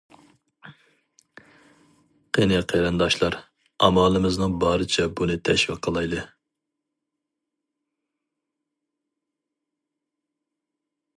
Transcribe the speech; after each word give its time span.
قېنى 2.37 2.57
قېرىنداشلار 2.71 3.37
ئامالىمىزنىڭ 3.87 4.55
بارىچە 4.65 5.05
بۇنى 5.19 5.37
تەشۋىق 5.49 5.85
قىلايلى! 5.89 6.25